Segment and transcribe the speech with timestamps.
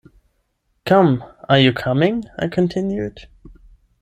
[0.83, 3.27] ‘Come— are you coming?’ I continued.